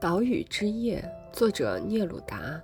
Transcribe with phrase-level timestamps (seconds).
[0.00, 2.62] 岛屿之夜，作者聂鲁达。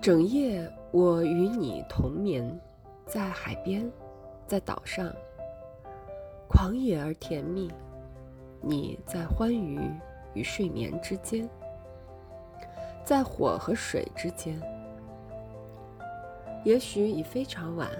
[0.00, 2.48] 整夜我与你同眠，
[3.06, 3.90] 在海边，
[4.46, 5.12] 在岛上，
[6.48, 7.68] 狂野而甜蜜。
[8.60, 9.80] 你在欢愉
[10.32, 11.50] 与睡眠之间，
[13.02, 14.62] 在火和水之间。
[16.62, 17.90] 也许已非常晚，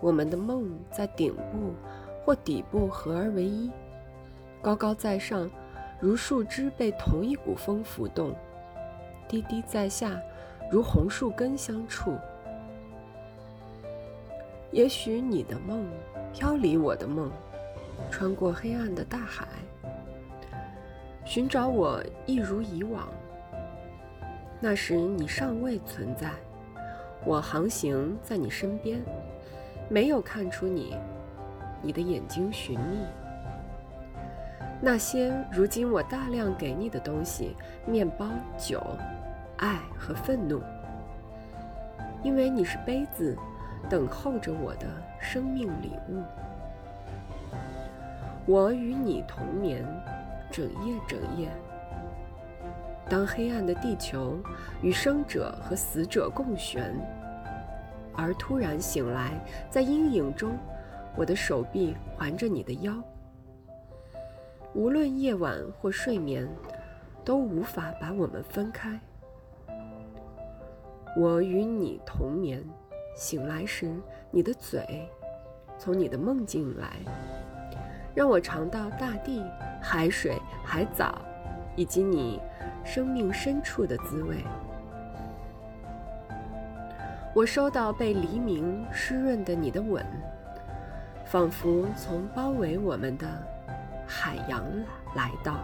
[0.00, 1.74] 我们的梦在顶部
[2.24, 3.70] 或底部合而为一，
[4.62, 5.50] 高高在上。
[6.02, 8.34] 如树枝被同一股风拂动，
[9.28, 10.20] 滴滴在下，
[10.68, 12.18] 如红树根相触。
[14.72, 15.88] 也许你的梦
[16.32, 17.30] 飘离我的梦，
[18.10, 19.46] 穿过黑暗的大海，
[21.24, 23.08] 寻找我一如以往。
[24.58, 26.32] 那时你尚未存在，
[27.24, 29.00] 我航行在你身边，
[29.88, 30.96] 没有看出你，
[31.80, 32.98] 你的眼睛寻觅。
[34.84, 37.54] 那些如今我大量给你的东西，
[37.86, 38.26] 面包、
[38.58, 38.84] 酒、
[39.58, 40.60] 爱和愤怒，
[42.24, 43.38] 因为你是杯子，
[43.88, 44.88] 等候着我的
[45.20, 46.20] 生命礼物。
[48.44, 49.86] 我与你同眠，
[50.50, 51.48] 整夜整夜。
[53.08, 54.36] 当黑暗的地球
[54.82, 56.92] 与生者和死者共悬，
[58.16, 59.30] 而突然醒来，
[59.70, 60.50] 在阴影中，
[61.14, 62.92] 我的手臂环着你的腰。
[64.74, 66.48] 无论夜晚或睡眠，
[67.24, 68.98] 都无法把我们分开。
[71.14, 72.64] 我与你同眠，
[73.14, 73.94] 醒来时，
[74.30, 75.06] 你的嘴
[75.78, 76.88] 从你的梦境来，
[78.14, 79.44] 让我尝到大地、
[79.80, 81.20] 海水、海藻，
[81.76, 82.40] 以及你
[82.82, 84.36] 生命深处的滋味。
[87.34, 90.02] 我收到被黎明湿润的你的吻，
[91.26, 93.26] 仿佛从包围我们的。
[94.14, 94.62] 海洋
[95.14, 95.56] 来到。